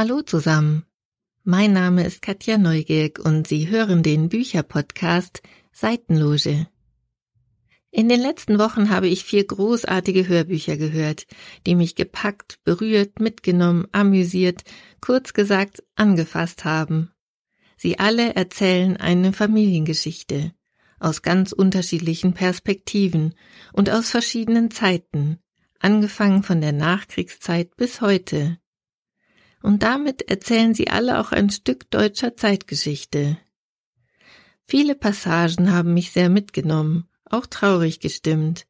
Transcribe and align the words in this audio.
Hallo 0.00 0.22
zusammen. 0.22 0.84
Mein 1.42 1.72
Name 1.72 2.06
ist 2.06 2.22
Katja 2.22 2.56
Neugierk 2.56 3.18
und 3.18 3.48
Sie 3.48 3.66
hören 3.66 4.04
den 4.04 4.28
Bücherpodcast 4.28 5.42
Seitenloge. 5.72 6.68
In 7.90 8.08
den 8.08 8.20
letzten 8.20 8.60
Wochen 8.60 8.90
habe 8.90 9.08
ich 9.08 9.24
vier 9.24 9.44
großartige 9.44 10.28
Hörbücher 10.28 10.76
gehört, 10.76 11.26
die 11.66 11.74
mich 11.74 11.96
gepackt, 11.96 12.60
berührt, 12.62 13.18
mitgenommen, 13.18 13.88
amüsiert, 13.90 14.62
kurz 15.00 15.32
gesagt 15.32 15.82
angefasst 15.96 16.64
haben. 16.64 17.10
Sie 17.76 17.98
alle 17.98 18.36
erzählen 18.36 18.96
eine 18.98 19.32
Familiengeschichte 19.32 20.52
aus 21.00 21.22
ganz 21.22 21.50
unterschiedlichen 21.50 22.34
Perspektiven 22.34 23.34
und 23.72 23.90
aus 23.90 24.10
verschiedenen 24.10 24.70
Zeiten, 24.70 25.40
angefangen 25.80 26.44
von 26.44 26.60
der 26.60 26.72
Nachkriegszeit 26.72 27.74
bis 27.74 28.00
heute. 28.00 28.60
Und 29.62 29.82
damit 29.82 30.22
erzählen 30.30 30.74
sie 30.74 30.88
alle 30.88 31.18
auch 31.18 31.32
ein 31.32 31.50
Stück 31.50 31.90
deutscher 31.90 32.36
Zeitgeschichte. 32.36 33.38
Viele 34.62 34.94
Passagen 34.94 35.72
haben 35.72 35.94
mich 35.94 36.12
sehr 36.12 36.28
mitgenommen, 36.28 37.08
auch 37.24 37.46
traurig 37.46 38.00
gestimmt, 38.00 38.66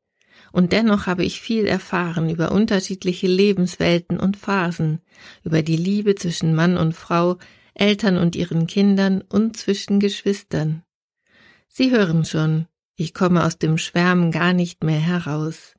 und 0.52 0.73
dennoch 0.73 1.06
habe 1.06 1.24
ich 1.24 1.41
viel 1.41 1.66
erfahren 1.66 2.30
über 2.30 2.52
unterschiedliche 2.52 3.27
Lebenswelten 3.27 4.19
und 4.19 4.37
Phasen, 4.37 5.01
über 5.45 5.62
die 5.62 5.77
Liebe 5.77 6.14
zwischen 6.14 6.55
Mann 6.55 6.77
und 6.77 6.95
Frau, 6.95 7.39
Eltern 7.75 8.16
und 8.16 8.34
ihren 8.34 8.66
Kindern 8.66 9.23
und 9.23 9.56
zwischen 9.56 10.00
Geschwistern. 10.00 10.83
Sie 11.69 11.91
hören 11.91 12.25
schon, 12.25 12.66
ich 12.97 13.14
komme 13.14 13.45
aus 13.45 13.59
dem 13.59 13.78
Schwärmen 13.78 14.33
gar 14.33 14.52
nicht 14.52 14.83
mehr 14.83 14.98
heraus. 14.98 15.75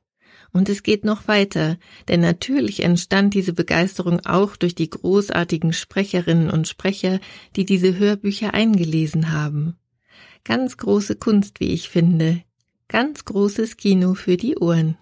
Und 0.52 0.68
es 0.68 0.82
geht 0.82 1.04
noch 1.04 1.28
weiter, 1.28 1.78
denn 2.08 2.20
natürlich 2.20 2.82
entstand 2.82 3.34
diese 3.34 3.52
Begeisterung 3.52 4.20
auch 4.26 4.56
durch 4.56 4.74
die 4.74 4.90
großartigen 4.90 5.72
Sprecherinnen 5.72 6.50
und 6.50 6.66
Sprecher, 6.66 7.20
die 7.56 7.64
diese 7.64 7.96
Hörbücher 7.98 8.52
eingelesen 8.52 9.32
haben. 9.32 9.76
Ganz 10.44 10.76
große 10.76 11.16
Kunst, 11.16 11.60
wie 11.60 11.72
ich 11.72 11.88
finde. 11.88 12.42
Ganz 12.88 13.24
großes 13.24 13.76
Kino 13.76 14.14
für 14.14 14.36
die 14.36 14.56
Ohren. 14.56 14.96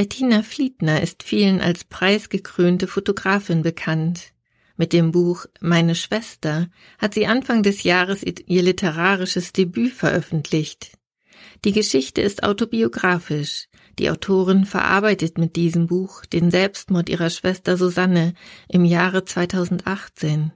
Bettina 0.00 0.40
Fliedner 0.42 1.02
ist 1.02 1.22
vielen 1.22 1.60
als 1.60 1.84
preisgekrönte 1.84 2.86
Fotografin 2.86 3.60
bekannt. 3.60 4.32
Mit 4.78 4.94
dem 4.94 5.10
Buch 5.12 5.44
Meine 5.60 5.94
Schwester 5.94 6.70
hat 6.98 7.12
sie 7.12 7.26
Anfang 7.26 7.62
des 7.62 7.82
Jahres 7.82 8.22
ihr 8.22 8.62
literarisches 8.62 9.52
Debüt 9.52 9.92
veröffentlicht. 9.92 10.92
Die 11.66 11.72
Geschichte 11.72 12.22
ist 12.22 12.44
autobiografisch. 12.44 13.68
Die 13.98 14.08
Autorin 14.08 14.64
verarbeitet 14.64 15.36
mit 15.36 15.54
diesem 15.54 15.86
Buch 15.86 16.24
den 16.24 16.50
Selbstmord 16.50 17.10
ihrer 17.10 17.28
Schwester 17.28 17.76
Susanne 17.76 18.32
im 18.68 18.86
Jahre 18.86 19.26
2018. 19.26 20.50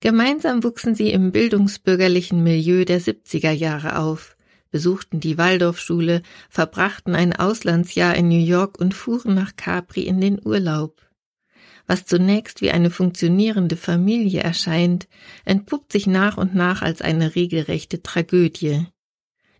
Gemeinsam 0.00 0.64
wuchsen 0.64 0.94
sie 0.94 1.10
im 1.10 1.32
bildungsbürgerlichen 1.32 2.42
Milieu 2.42 2.86
der 2.86 3.02
70er 3.02 3.52
Jahre 3.52 3.98
auf, 3.98 4.38
besuchten 4.70 5.20
die 5.20 5.38
Waldorfschule, 5.38 6.22
verbrachten 6.48 7.14
ein 7.14 7.34
Auslandsjahr 7.34 8.14
in 8.14 8.28
New 8.28 8.44
York 8.44 8.78
und 8.78 8.94
fuhren 8.94 9.34
nach 9.34 9.56
Capri 9.56 10.02
in 10.02 10.20
den 10.20 10.40
Urlaub. 10.44 11.00
Was 11.86 12.04
zunächst 12.04 12.60
wie 12.60 12.70
eine 12.70 12.90
funktionierende 12.90 13.76
Familie 13.76 14.42
erscheint, 14.42 15.08
entpuppt 15.44 15.90
sich 15.90 16.06
nach 16.06 16.36
und 16.36 16.54
nach 16.54 16.82
als 16.82 17.02
eine 17.02 17.34
regelrechte 17.34 18.02
Tragödie. 18.02 18.86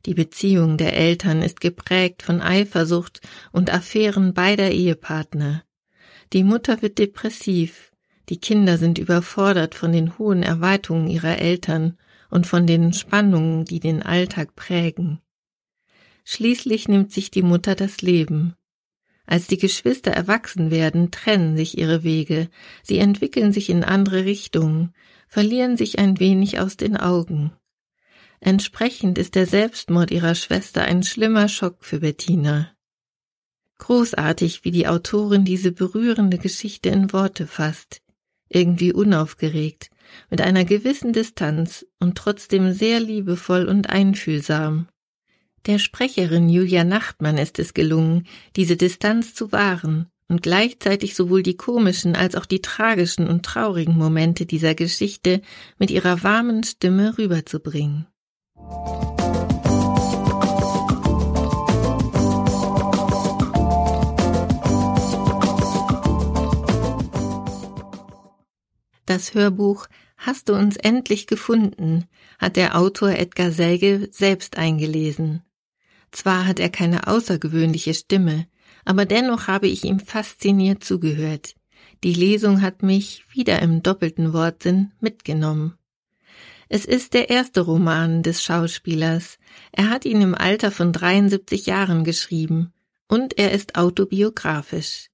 Die 0.07 0.15
Beziehung 0.15 0.77
der 0.77 0.97
Eltern 0.97 1.43
ist 1.43 1.61
geprägt 1.61 2.23
von 2.23 2.41
Eifersucht 2.41 3.21
und 3.53 3.73
Affären 3.73 4.33
beider 4.33 4.71
Ehepartner. 4.71 5.65
Die 6.33 6.45
Mutter 6.45 6.83
wird 6.83 6.99
depressiv, 6.99 7.91
die 8.29 8.39
Kinder 8.39 8.79
sind 8.79 8.99
überfordert 8.99 9.75
von 9.75 9.91
den 9.91 10.17
hohen 10.17 10.45
Erwartungen 10.45 11.09
ihrer 11.09 11.39
Eltern 11.39 11.99
und 12.31 12.47
von 12.47 12.67
den 12.67 12.93
Spannungen, 12.93 13.65
die 13.65 13.81
den 13.81 14.03
Alltag 14.03 14.55
prägen. 14.55 15.21
Schließlich 16.25 16.89
nimmt 16.89 17.13
sich 17.13 17.31
die 17.31 17.43
Mutter 17.43 17.75
das 17.75 18.03
Leben. 18.03 18.55
Als 19.27 19.47
die 19.47 19.59
Geschwister 19.59 20.11
erwachsen 20.11 20.71
werden, 20.71 21.11
trennen 21.11 21.57
sich 21.57 21.79
ihre 21.79 22.03
Wege, 22.03 22.49
sie 22.83 22.99
entwickeln 22.99 23.53
sich 23.53 23.71
in 23.71 23.85
andere 23.85 24.25
Richtungen, 24.25 24.93
verlieren 25.29 25.77
sich 25.77 25.99
ein 25.99 26.19
wenig 26.19 26.59
aus 26.59 26.77
den 26.77 26.97
Augen. 26.97 27.53
Entsprechend 28.41 29.19
ist 29.19 29.35
der 29.35 29.47
Selbstmord 29.47 30.11
ihrer 30.11 30.35
Schwester 30.35 30.83
ein 30.83 31.03
schlimmer 31.03 31.49
Schock 31.49 31.85
für 31.85 32.01
Bettina. 32.01 32.73
Großartig, 33.79 34.65
wie 34.65 34.71
die 34.71 34.89
Autorin 34.89 35.45
diese 35.45 35.73
berührende 35.73 36.39
Geschichte 36.39 36.89
in 36.89 37.13
Worte 37.13 37.47
fasst, 37.47 38.03
irgendwie 38.49 38.93
unaufgeregt, 38.93 39.91
mit 40.31 40.41
einer 40.41 40.65
gewissen 40.65 41.13
Distanz 41.13 41.87
und 41.99 42.17
trotzdem 42.17 42.73
sehr 42.73 43.01
liebevoll 43.01 43.67
und 43.67 43.91
einfühlsam. 43.91 44.89
Der 45.67 45.79
Sprecherin 45.79 46.49
Julia 46.49 46.85
Nachtmann 46.85 47.37
ist 47.37 47.59
es 47.59 47.75
gelungen, 47.75 48.27
diese 48.57 48.77
Distanz 48.77 49.35
zu 49.35 49.53
wahren 49.53 50.07
und 50.29 50.43
gleichzeitig 50.43 51.15
sowohl 51.15 51.43
die 51.43 51.57
komischen 51.57 52.17
als 52.17 52.35
auch 52.37 52.47
die 52.47 52.63
tragischen 52.63 53.29
und 53.29 53.45
traurigen 53.45 53.97
Momente 53.97 54.47
dieser 54.47 54.75
Geschichte 54.75 55.43
mit 55.79 55.91
ihrer 55.91 56.23
warmen 56.23 56.63
Stimme 56.63 57.19
rüberzubringen. 57.19 58.07
Das 69.11 69.35
Hörbuch 69.35 69.89
Hast 70.19 70.49
du 70.49 70.55
uns 70.55 70.77
endlich 70.77 71.27
gefunden 71.27 72.05
hat 72.39 72.55
der 72.55 72.79
Autor 72.79 73.11
Edgar 73.11 73.51
Selge 73.51 74.09
selbst 74.13 74.57
eingelesen. 74.57 75.43
Zwar 76.13 76.47
hat 76.47 76.61
er 76.61 76.69
keine 76.69 77.09
außergewöhnliche 77.09 77.93
Stimme, 77.93 78.47
aber 78.85 79.07
dennoch 79.07 79.49
habe 79.49 79.67
ich 79.67 79.83
ihm 79.83 79.99
fasziniert 79.99 80.85
zugehört. 80.85 81.57
Die 82.05 82.15
Lesung 82.15 82.63
hat 82.63 82.85
mich, 82.85 83.25
wieder 83.33 83.61
im 83.63 83.83
doppelten 83.83 84.33
Wortsinn, 84.33 84.93
mitgenommen. 85.01 85.75
Es 86.69 86.85
ist 86.85 87.13
der 87.13 87.31
erste 87.31 87.63
Roman 87.63 88.23
des 88.23 88.45
Schauspielers. 88.45 89.39
Er 89.73 89.91
hat 89.91 90.05
ihn 90.05 90.21
im 90.21 90.37
Alter 90.37 90.71
von 90.71 90.93
73 90.93 91.67
Jahren 91.67 92.05
geschrieben 92.05 92.73
und 93.09 93.37
er 93.39 93.51
ist 93.51 93.75
autobiografisch. 93.75 95.11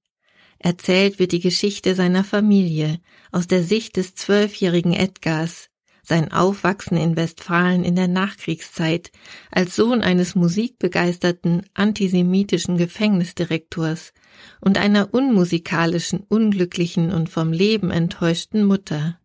Erzählt 0.59 1.19
wird 1.19 1.31
die 1.31 1.39
Geschichte 1.39 1.95
seiner 1.95 2.23
Familie 2.23 2.99
aus 3.31 3.47
der 3.47 3.63
Sicht 3.63 3.95
des 3.97 4.15
zwölfjährigen 4.15 4.93
Edgars, 4.93 5.69
sein 6.07 6.31
Aufwachsen 6.31 6.97
in 6.97 7.17
Westfalen 7.17 7.83
in 7.83 7.95
der 7.95 8.07
Nachkriegszeit 8.07 9.11
als 9.51 9.75
Sohn 9.75 10.01
eines 10.01 10.35
musikbegeisterten 10.35 11.63
antisemitischen 11.73 12.77
Gefängnisdirektors 12.77 14.13
und 14.61 14.77
einer 14.77 15.13
unmusikalischen, 15.13 16.21
unglücklichen 16.21 17.11
und 17.11 17.29
vom 17.29 17.51
Leben 17.51 17.91
enttäuschten 17.91 18.63
Mutter. 18.63 19.19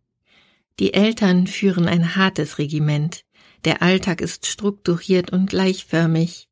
Die 0.79 0.93
Eltern 0.93 1.47
führen 1.47 1.87
ein 1.87 2.15
hartes 2.17 2.57
Regiment, 2.57 3.23
der 3.63 3.81
Alltag 3.81 4.19
ist 4.19 4.45
strukturiert 4.45 5.31
und 5.31 5.49
gleichförmig. 5.49 6.49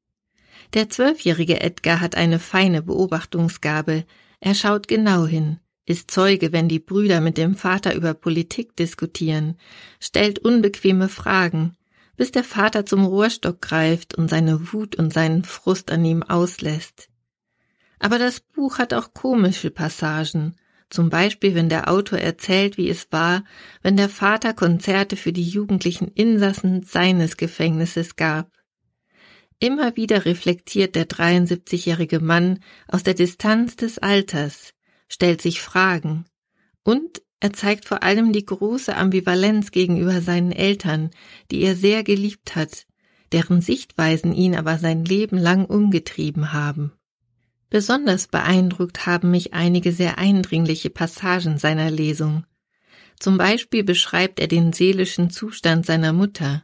Der 0.74 0.90
zwölfjährige 0.90 1.60
Edgar 1.60 2.00
hat 2.00 2.16
eine 2.16 2.40
feine 2.40 2.82
Beobachtungsgabe, 2.82 4.06
er 4.42 4.56
schaut 4.56 4.88
genau 4.88 5.26
hin, 5.26 5.60
ist 5.86 6.12
Zeuge, 6.12 6.52
wenn 6.52 6.68
die 6.68 6.80
Brüder 6.80 7.22
mit 7.22 7.38
dem 7.38 7.56
Vater 7.56 7.96
über 7.96 8.14
Politik 8.14 8.76
diskutieren, 8.76 9.58
stellt 10.00 10.40
unbequeme 10.40 11.10
Fragen, 11.10 11.78
bis 12.18 12.32
der 12.32 12.44
Vater 12.44 12.86
zum 12.86 13.06
Rohrstock 13.06 13.62
greift 13.62 14.16
und 14.16 14.30
seine 14.30 14.74
Wut 14.74 14.96
und 14.96 15.14
seinen 15.14 15.44
Frust 15.44 15.92
an 15.92 16.04
ihm 16.04 16.24
auslässt. 16.24 17.10
Aber 18.00 18.18
das 18.18 18.40
Buch 18.40 18.80
hat 18.80 18.94
auch 18.96 19.14
komische 19.14 19.70
Passagen, 19.70 20.56
zum 20.90 21.10
Beispiel 21.10 21.54
wenn 21.54 21.70
der 21.70 21.90
Autor 21.90 22.18
erzählt, 22.18 22.78
wie 22.78 22.90
es 22.90 23.12
war, 23.12 23.44
wenn 23.84 23.96
der 23.96 24.10
Vater 24.10 24.54
Konzerte 24.54 25.16
für 25.16 25.32
die 25.32 25.48
jugendlichen 25.48 26.08
Insassen 26.08 26.82
seines 26.82 27.38
Gefängnisses 27.38 28.16
gab. 28.16 28.52
Immer 29.62 29.96
wieder 29.96 30.26
reflektiert 30.26 30.96
der 30.96 31.08
73-jährige 31.08 32.20
Mann 32.20 32.60
aus 32.88 33.04
der 33.04 33.14
Distanz 33.14 33.76
des 33.76 34.00
Alters, 34.00 34.74
stellt 35.08 35.40
sich 35.40 35.62
Fragen 35.62 36.26
und 36.84 37.22
er 37.40 37.54
zeigt 37.54 37.86
vor 37.86 38.02
allem 38.02 38.34
die 38.34 38.44
große 38.44 38.96
Ambivalenz 38.96 39.70
gegenüber 39.70 40.20
seinen 40.22 40.52
Eltern, 40.52 41.12
die 41.52 41.62
er 41.62 41.76
sehr 41.76 42.04
geliebt 42.04 42.56
hat, 42.56 42.88
deren 43.34 43.62
Sichtweisen 43.62 44.34
ihn 44.34 44.56
aber 44.56 44.80
sein 44.80 45.06
Leben 45.06 45.38
lang 45.38 45.66
umgetrieben 45.66 46.54
haben. 46.54 46.94
Besonders 47.70 48.28
beeindruckt 48.28 49.06
haben 49.06 49.30
mich 49.30 49.54
einige 49.54 49.92
sehr 49.92 50.18
eindringliche 50.18 50.90
Passagen 50.90 51.60
seiner 51.60 51.92
Lesung. 51.92 52.46
Zum 53.20 53.38
Beispiel 53.38 53.84
beschreibt 53.84 54.40
er 54.40 54.48
den 54.48 54.74
seelischen 54.74 55.30
Zustand 55.30 55.86
seiner 55.86 56.14
Mutter, 56.14 56.64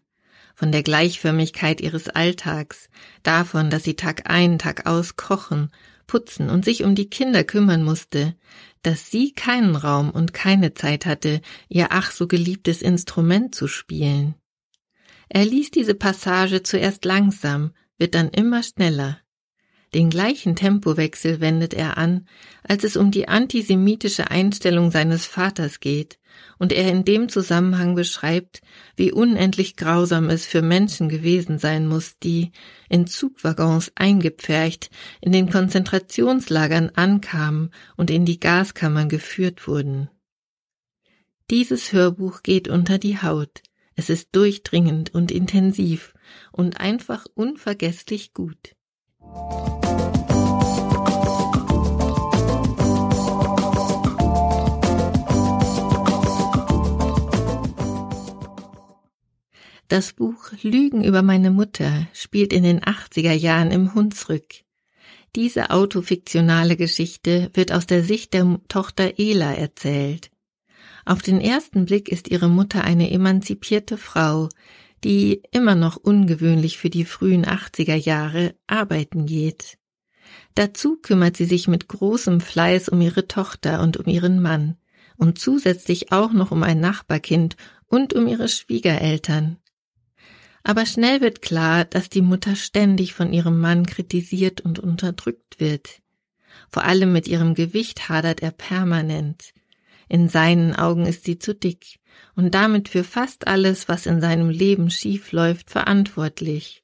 von 0.58 0.72
der 0.72 0.82
Gleichförmigkeit 0.82 1.82
ihres 1.82 2.10
Alltags, 2.10 2.90
davon, 3.22 3.70
dass 3.70 3.84
sie 3.84 3.96
Tag 3.96 4.28
ein, 4.28 4.58
Tag 4.58 4.88
aus 4.88 5.16
kochen, 5.16 5.70
putzen 6.08 6.50
und 6.50 6.66
sich 6.66 6.84
um 6.84 6.96
die 6.96 7.12
Kinder 7.12 7.44
kümmern 7.44 7.84
musste, 7.84 8.36
dass 8.82 9.12
sie 9.12 9.34
keinen 9.34 9.76
Raum 9.76 10.10
und 10.10 10.34
keine 10.34 10.74
Zeit 10.74 11.06
hatte, 11.06 11.42
ihr 11.70 11.90
ach 11.92 12.10
so 12.10 12.26
geliebtes 12.26 12.82
Instrument 12.82 13.54
zu 13.54 13.68
spielen. 13.68 14.34
Er 15.30 15.46
ließ 15.46 15.70
diese 15.70 15.94
Passage 15.94 16.64
zuerst 16.64 17.06
langsam, 17.06 17.74
wird 18.00 18.16
dann 18.16 18.30
immer 18.30 18.64
schneller. 18.64 19.20
Den 19.94 20.10
gleichen 20.10 20.56
Tempowechsel 20.56 21.40
wendet 21.40 21.76
er 21.76 22.00
an, 22.00 22.28
als 22.64 22.84
es 22.84 22.98
um 22.98 23.12
die 23.12 23.28
antisemitische 23.28 24.32
Einstellung 24.32 24.90
seines 24.90 25.28
Vaters 25.28 25.82
geht 25.82 26.18
und 26.58 26.74
er 26.74 26.90
in 26.90 27.06
dem 27.06 27.30
Zusammenhang 27.30 27.96
beschreibt, 27.96 28.62
wie 28.96 29.12
unendlich 29.12 29.76
grausam 29.76 30.30
es 30.30 30.46
für 30.46 30.62
Menschen 30.62 31.10
gewesen 31.10 31.60
sein 31.60 31.88
muss, 31.88 32.18
die, 32.20 32.52
in 32.90 33.08
Zugwaggons 33.08 33.92
eingepfercht, 33.96 34.90
in 35.22 35.32
den 35.32 35.50
Konzentrationslagern 35.50 36.92
ankamen 36.96 37.72
und 37.96 38.10
in 38.10 38.26
die 38.26 38.40
Gaskammern 38.40 39.10
geführt 39.10 39.68
wurden. 39.68 40.10
Dieses 41.50 41.94
Hörbuch 41.94 42.44
geht 42.44 42.68
unter 42.68 42.98
die 42.98 43.22
Haut, 43.22 43.62
es 43.96 44.10
ist 44.10 44.30
durchdringend 44.34 45.14
und 45.16 45.32
intensiv 45.32 46.14
und 46.52 46.80
einfach 46.80 47.26
unvergesslich 47.34 48.34
gut. 48.34 48.76
Das 59.90 60.12
Buch 60.12 60.52
Lügen 60.64 61.02
über 61.02 61.22
meine 61.22 61.50
Mutter 61.50 62.08
spielt 62.12 62.52
in 62.52 62.64
den 62.64 62.82
80er 62.82 63.32
Jahren 63.32 63.72
im 63.72 63.94
Hunsrück. 63.94 64.44
Diese 65.34 65.70
autofiktionale 65.70 66.76
Geschichte 66.76 67.50
wird 67.54 67.72
aus 67.72 67.88
der 67.88 68.04
Sicht 68.04 68.34
der 68.34 68.60
Tochter 68.68 69.18
Ela 69.18 69.54
erzählt. 69.54 70.30
Auf 71.06 71.22
den 71.22 71.40
ersten 71.40 71.86
Blick 71.86 72.10
ist 72.10 72.28
ihre 72.28 72.50
Mutter 72.50 72.84
eine 72.84 73.12
emanzipierte 73.12 73.98
Frau, 73.98 74.50
die 75.06 75.42
immer 75.52 75.76
noch 75.76 75.96
ungewöhnlich 75.96 76.78
für 76.78 76.90
die 76.90 77.06
frühen 77.06 77.46
80er 77.46 77.96
Jahre 77.96 78.56
arbeiten 78.68 79.26
geht. 79.26 79.78
Dazu 80.54 80.98
kümmert 80.98 81.38
sie 81.38 81.46
sich 81.46 81.70
mit 81.70 81.88
großem 81.88 82.42
Fleiß 82.42 82.90
um 82.90 83.00
ihre 83.00 83.30
Tochter 83.30 83.82
und 83.82 83.96
um 83.96 84.08
ihren 84.08 84.42
Mann 84.42 84.76
und 85.16 85.40
zusätzlich 85.40 86.12
auch 86.12 86.34
noch 86.34 86.52
um 86.52 86.64
ein 86.64 86.82
Nachbarkind 86.82 87.56
und 87.86 88.14
um 88.14 88.28
ihre 88.28 88.50
Schwiegereltern. 88.50 89.58
Aber 90.64 90.86
schnell 90.86 91.22
wird 91.22 91.42
klar, 91.42 91.86
dass 91.86 92.10
die 92.10 92.22
Mutter 92.22 92.56
ständig 92.56 93.14
von 93.14 93.32
ihrem 93.32 93.60
Mann 93.60 93.86
kritisiert 93.86 94.62
und 94.62 94.80
unterdrückt 94.80 95.60
wird. 95.60 96.02
Vor 96.70 96.84
allem 96.84 97.14
mit 97.14 97.28
ihrem 97.28 97.54
Gewicht 97.56 98.10
hadert 98.10 98.42
er 98.42 98.52
permanent. 98.52 99.54
In 100.10 100.30
seinen 100.30 100.76
Augen 100.76 101.06
ist 101.06 101.26
sie 101.26 101.40
zu 101.40 101.54
dick 101.54 102.00
und 102.36 102.54
damit 102.56 102.90
für 102.90 103.04
fast 103.04 103.48
alles, 103.48 103.88
was 103.88 104.06
in 104.06 104.22
seinem 104.22 104.50
Leben 104.50 104.90
schief 104.90 105.32
läuft, 105.32 105.70
verantwortlich. 105.70 106.84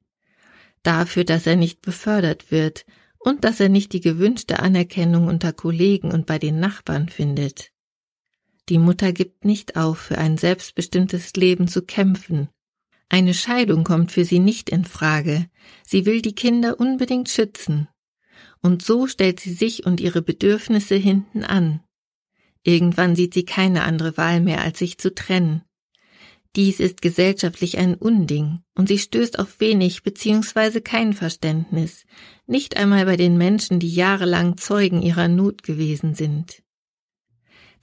Dafür, 0.84 1.24
dass 1.24 1.48
er 1.48 1.56
nicht 1.56 1.82
befördert 1.82 2.52
wird 2.52 2.86
und 3.20 3.44
dass 3.46 3.60
er 3.60 3.70
nicht 3.70 3.94
die 3.94 4.02
gewünschte 4.02 4.60
Anerkennung 4.60 5.28
unter 5.28 5.54
Kollegen 5.54 6.12
und 6.12 6.26
bei 6.26 6.40
den 6.40 6.60
Nachbarn 6.60 7.08
findet. 7.08 7.72
Die 8.70 8.78
Mutter 8.78 9.12
gibt 9.12 9.46
nicht 9.46 9.76
auf, 9.76 10.00
für 10.00 10.18
ein 10.18 10.38
selbstbestimmtes 10.38 11.34
Leben 11.34 11.68
zu 11.68 11.82
kämpfen 11.82 12.50
eine 13.14 13.36
Scheidung 13.36 13.84
kommt 13.84 14.12
für 14.12 14.26
sie 14.26 14.40
nicht 14.40 14.72
in 14.72 14.86
Frage. 14.86 15.46
Sie 15.86 16.08
will 16.08 16.24
die 16.24 16.34
Kinder 16.34 16.80
unbedingt 16.80 17.30
schützen. 17.30 17.88
Und 18.60 18.82
so 18.82 19.06
stellt 19.06 19.40
sie 19.40 19.54
sich 19.54 19.86
und 19.86 20.02
ihre 20.02 20.24
Bedürfnisse 20.24 20.96
hinten 20.96 21.44
an. 21.44 21.82
Irgendwann 22.64 23.16
sieht 23.16 23.36
sie 23.36 23.46
keine 23.46 23.84
andere 23.84 24.18
Wahl 24.18 24.42
mehr, 24.42 24.62
als 24.62 24.80
sich 24.80 24.98
zu 24.98 25.14
trennen. 25.14 25.62
Dies 26.56 26.80
ist 26.80 27.04
gesellschaftlich 27.04 27.78
ein 27.78 27.94
Unding, 27.94 28.62
und 28.74 28.88
sie 28.88 28.98
stößt 28.98 29.38
auf 29.38 29.60
wenig 29.60 30.02
bzw. 30.02 30.82
kein 30.82 31.14
Verständnis, 31.14 32.06
nicht 32.48 32.78
einmal 32.78 33.06
bei 33.06 33.16
den 33.16 33.38
Menschen, 33.38 33.80
die 33.80 33.94
jahrelang 33.94 34.58
Zeugen 34.58 35.04
ihrer 35.04 35.28
Not 35.28 35.62
gewesen 35.62 36.16
sind. 36.16 36.63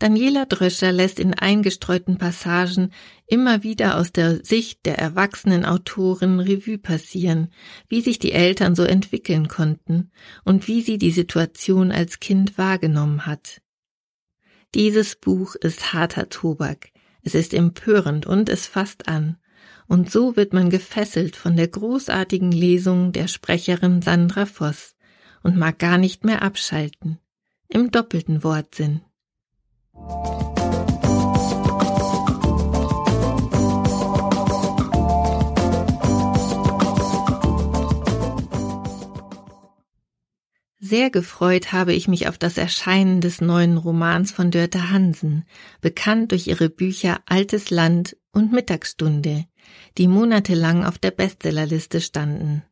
Daniela 0.00 0.46
Dröscher 0.46 0.92
lässt 0.92 1.20
in 1.20 1.34
eingestreuten 1.34 2.16
Passagen 2.16 2.90
immer 3.26 3.62
wieder 3.62 3.98
aus 3.98 4.12
der 4.12 4.42
Sicht 4.42 4.86
der 4.86 4.98
erwachsenen 4.98 5.66
Autorin 5.66 6.40
Revue 6.40 6.78
passieren, 6.78 7.52
wie 7.90 8.00
sich 8.00 8.18
die 8.18 8.32
Eltern 8.32 8.74
so 8.74 8.82
entwickeln 8.82 9.48
konnten 9.48 10.10
und 10.42 10.68
wie 10.68 10.80
sie 10.80 10.96
die 10.96 11.10
Situation 11.10 11.92
als 11.92 12.18
Kind 12.18 12.56
wahrgenommen 12.56 13.26
hat. 13.26 13.60
Dieses 14.74 15.16
Buch 15.16 15.54
ist 15.54 15.92
harter 15.92 16.30
Tobak, 16.30 16.92
es 17.22 17.34
ist 17.34 17.52
empörend 17.52 18.24
und 18.24 18.48
es 18.48 18.66
fasst 18.66 19.06
an, 19.06 19.36
und 19.86 20.10
so 20.10 20.34
wird 20.34 20.54
man 20.54 20.70
gefesselt 20.70 21.36
von 21.36 21.56
der 21.56 21.68
großartigen 21.68 22.52
Lesung 22.52 23.12
der 23.12 23.28
Sprecherin 23.28 24.00
Sandra 24.00 24.46
Voss 24.46 24.94
und 25.42 25.58
mag 25.58 25.78
gar 25.78 25.98
nicht 25.98 26.24
mehr 26.24 26.40
abschalten, 26.40 27.18
im 27.68 27.90
doppelten 27.90 28.42
Wortsinn. 28.42 29.02
Sehr 40.82 41.10
gefreut 41.10 41.72
habe 41.72 41.92
ich 41.92 42.08
mich 42.08 42.26
auf 42.26 42.36
das 42.36 42.58
Erscheinen 42.58 43.20
des 43.20 43.40
neuen 43.40 43.76
Romans 43.76 44.32
von 44.32 44.50
Dörte 44.50 44.90
Hansen, 44.90 45.44
bekannt 45.80 46.32
durch 46.32 46.48
ihre 46.48 46.68
Bücher 46.68 47.20
Altes 47.26 47.70
Land 47.70 48.16
und 48.32 48.52
Mittagsstunde, 48.52 49.44
die 49.98 50.08
monatelang 50.08 50.84
auf 50.84 50.98
der 50.98 51.12
Bestsellerliste 51.12 52.00
standen. 52.00 52.64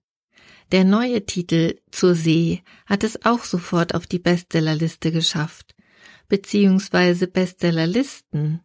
Der 0.72 0.82
neue 0.82 1.26
Titel 1.26 1.76
Zur 1.92 2.16
See 2.16 2.64
hat 2.86 3.04
es 3.04 3.24
auch 3.24 3.44
sofort 3.44 3.94
auf 3.94 4.08
die 4.08 4.18
Bestsellerliste 4.18 5.12
geschafft 5.12 5.76
beziehungsweise 6.28 7.26
Bestsellerlisten. 7.26 8.60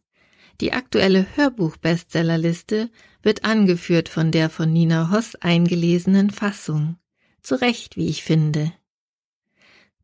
Die 0.62 0.74
aktuelle 0.74 1.26
Hörbuch-Bestsellerliste 1.36 2.90
wird 3.22 3.44
angeführt 3.44 4.10
von 4.10 4.32
der 4.32 4.50
von 4.50 4.72
Nina 4.72 5.12
Hoss 5.12 5.36
eingelesenen 5.36 6.30
Fassung. 6.30 6.98
Zu 7.42 7.56
Recht, 7.56 7.98
wie 7.98 8.08
ich 8.08 8.24
finde. 8.24 8.72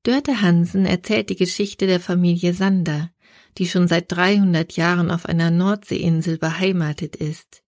Dörte 0.04 0.42
Hansen 0.42 0.86
erzählt 0.86 1.30
die 1.30 1.36
Geschichte 1.36 1.86
der 1.86 2.00
Familie 2.00 2.54
Sander, 2.54 3.12
die 3.58 3.68
schon 3.68 3.88
seit 3.88 4.12
300 4.12 4.75
Jahren 4.75 5.12
auf 5.12 5.25
einer 5.25 5.51
Nordseeinsel 5.51 6.38
beheimatet 6.38 7.16
ist. 7.16 7.63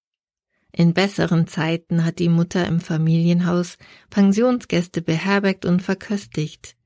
In 0.72 0.94
besseren 0.94 1.48
Zeiten 1.48 2.06
hat 2.06 2.20
die 2.20 2.30
Mutter 2.30 2.66
im 2.66 2.80
Familienhaus 2.80 3.78
Pensionsgäste 4.10 5.02
beherbergt 5.02 5.66
und 5.66 5.82
verköstigt 5.82 6.78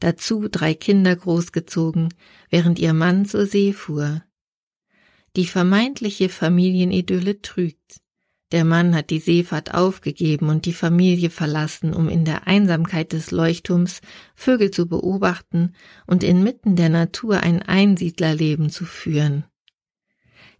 dazu 0.00 0.48
drei 0.48 0.74
Kinder 0.74 1.14
großgezogen, 1.14 2.14
während 2.50 2.78
ihr 2.78 2.92
Mann 2.92 3.24
zur 3.24 3.46
See 3.46 3.72
fuhr. 3.72 4.22
Die 5.36 5.46
vermeintliche 5.46 6.28
Familienidylle 6.28 7.40
trügt. 7.42 8.00
Der 8.50 8.64
Mann 8.64 8.94
hat 8.94 9.10
die 9.10 9.18
Seefahrt 9.18 9.74
aufgegeben 9.74 10.48
und 10.48 10.64
die 10.64 10.72
Familie 10.72 11.28
verlassen, 11.28 11.92
um 11.92 12.08
in 12.08 12.24
der 12.24 12.46
Einsamkeit 12.46 13.12
des 13.12 13.30
Leuchtturms 13.30 14.00
Vögel 14.34 14.70
zu 14.70 14.88
beobachten 14.88 15.74
und 16.06 16.24
inmitten 16.24 16.74
der 16.74 16.88
Natur 16.88 17.40
ein 17.40 17.62
Einsiedlerleben 17.62 18.70
zu 18.70 18.86
führen. 18.86 19.44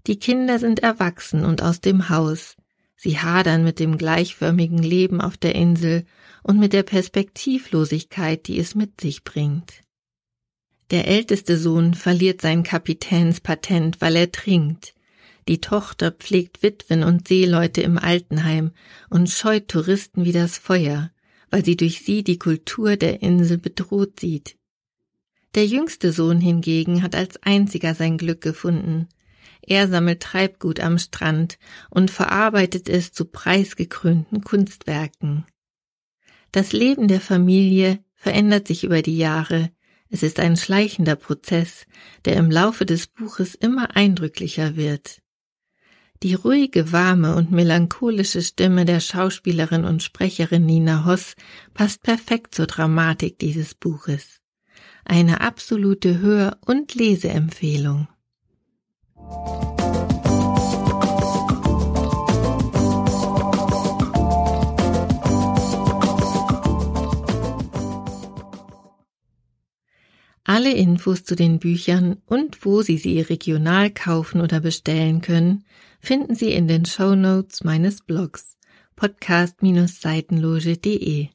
Die 0.07 0.19
Kinder 0.19 0.59
sind 0.59 0.81
erwachsen 0.81 1.45
und 1.45 1.63
aus 1.63 1.81
dem 1.81 2.11
Haus, 2.11 2.57
Sie 3.01 3.19
hadern 3.19 3.63
mit 3.63 3.79
dem 3.79 3.97
gleichförmigen 3.97 4.83
Leben 4.83 5.21
auf 5.21 5.37
der 5.37 5.55
Insel 5.55 6.05
und 6.43 6.59
mit 6.59 6.73
der 6.73 6.83
Perspektivlosigkeit, 6.83 8.49
die 8.49 8.59
es 8.59 8.75
mit 8.75 9.01
sich 9.01 9.23
bringt. 9.23 9.83
Der 10.91 11.07
älteste 11.07 11.57
Sohn 11.57 11.95
verliert 11.95 12.41
sein 12.41 12.65
Kapitänspatent, 12.65 14.01
weil 14.01 14.17
er 14.17 14.33
trinkt. 14.33 14.95
Die 15.47 15.61
Tochter 15.61 16.11
pflegt 16.11 16.65
Witwen 16.65 17.05
und 17.05 17.29
Seeleute 17.29 17.83
im 17.83 17.99
Altenheim 17.99 18.73
und 19.11 19.31
scheut 19.31 19.69
Touristen 19.69 20.25
wie 20.25 20.33
das 20.33 20.59
Feuer, 20.59 21.13
weil 21.51 21.65
sie 21.65 21.77
durch 21.77 22.01
sie 22.01 22.25
die 22.25 22.39
Kultur 22.39 22.97
der 22.97 23.23
Insel 23.23 23.59
bedroht 23.59 24.19
sieht. 24.19 24.57
Der 25.55 25.67
jüngste 25.67 26.13
Sohn 26.13 26.41
hingegen 26.41 27.03
hat 27.03 27.15
als 27.15 27.41
einziger 27.45 27.95
sein 27.95 28.19
Glück 28.19 28.41
gefunden. 28.41 29.09
Er 29.71 29.87
sammelt 29.87 30.23
Treibgut 30.23 30.81
am 30.81 30.97
Strand 30.97 31.59
und 31.91 32.11
verarbeitet 32.11 32.89
es 32.89 33.13
zu 33.13 33.27
preisgekrönten 33.27 34.43
Kunstwerken. 34.43 35.45
Das 36.53 36.73
Leben 36.73 37.07
der 37.07 37.21
Familie 37.21 38.03
verändert 38.15 38.67
sich 38.67 38.83
über 38.83 39.03
die 39.03 39.19
Jahre. 39.19 39.71
Es 40.09 40.23
ist 40.23 40.41
ein 40.41 40.57
schleichender 40.57 41.17
Prozess, 41.17 41.85
der 42.25 42.37
im 42.37 42.51
Laufe 42.51 42.87
des 42.87 43.09
Buches 43.09 43.55
immer 43.55 43.95
eindrücklicher 43.95 44.77
wird. 44.77 45.21
Die 46.23 46.33
ruhige, 46.33 46.91
warme 46.91 47.37
und 47.37 47.53
melancholische 47.53 48.41
Stimme 48.41 48.87
der 48.87 49.01
Schauspielerin 49.01 49.85
und 49.85 50.03
Sprecherin 50.03 50.65
Nina 50.65 51.05
Hoss 51.05 51.35
passt 51.75 52.03
perfekt 52.03 52.55
zur 52.55 52.67
Dramatik 52.69 53.39
dieses 53.39 53.75
Buches. 53.75 54.41
Eine 55.05 55.43
absolute 55.43 56.21
Hör- 56.21 56.57
und 56.65 56.95
Leseempfehlung. 56.95 58.09
Alle 70.51 70.73
Infos 70.73 71.25
zu 71.25 71.37
den 71.37 71.59
Büchern 71.59 72.23
und 72.25 72.65
wo 72.65 72.81
Sie 72.81 72.97
sie 72.97 73.21
regional 73.21 73.91
kaufen 73.91 74.41
oder 74.41 74.61
bestellen 74.61 75.21
können, 75.21 75.67
finden 76.01 76.35
Sie 76.35 76.53
in 76.53 76.67
den 76.67 76.87
Show 76.87 77.15
Notes 77.15 77.65
meines 77.65 78.01
Blogs 78.01 78.57
podcast-seitenloge.de. 78.97 81.29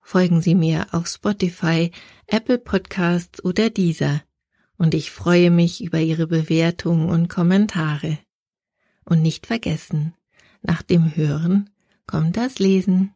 Folgen 0.00 0.40
Sie 0.40 0.54
mir 0.54 0.86
auf 0.92 1.08
Spotify, 1.08 1.90
Apple 2.28 2.58
Podcasts 2.58 3.44
oder 3.44 3.70
dieser 3.70 4.22
und 4.78 4.94
ich 4.94 5.10
freue 5.10 5.50
mich 5.50 5.82
über 5.82 5.98
Ihre 5.98 6.26
Bewertungen 6.26 7.08
und 7.08 7.28
Kommentare. 7.28 8.18
Und 9.04 9.22
nicht 9.22 9.46
vergessen, 9.46 10.14
nach 10.62 10.82
dem 10.82 11.14
Hören 11.16 11.70
kommt 12.06 12.36
das 12.36 12.58
Lesen. 12.58 13.14